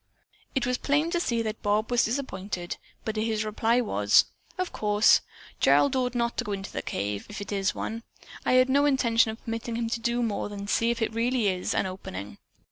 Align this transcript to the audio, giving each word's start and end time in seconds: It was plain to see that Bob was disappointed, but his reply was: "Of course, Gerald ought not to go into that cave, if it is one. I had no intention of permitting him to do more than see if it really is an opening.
It 0.55 0.65
was 0.65 0.79
plain 0.79 1.11
to 1.11 1.19
see 1.19 1.43
that 1.43 1.61
Bob 1.61 1.91
was 1.91 2.05
disappointed, 2.05 2.77
but 3.05 3.17
his 3.17 3.45
reply 3.45 3.81
was: 3.81 4.25
"Of 4.57 4.71
course, 4.71 5.21
Gerald 5.59 5.95
ought 5.95 6.15
not 6.15 6.37
to 6.37 6.43
go 6.43 6.53
into 6.53 6.71
that 6.71 6.87
cave, 6.87 7.27
if 7.29 7.39
it 7.39 7.51
is 7.51 7.75
one. 7.75 8.01
I 8.43 8.53
had 8.53 8.67
no 8.67 8.87
intention 8.87 9.29
of 9.29 9.43
permitting 9.45 9.75
him 9.75 9.91
to 9.91 9.99
do 9.99 10.23
more 10.23 10.49
than 10.49 10.67
see 10.67 10.89
if 10.89 11.03
it 11.03 11.13
really 11.13 11.49
is 11.49 11.75
an 11.75 11.85
opening. 11.85 12.39